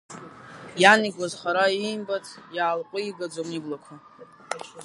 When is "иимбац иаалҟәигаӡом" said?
1.79-3.49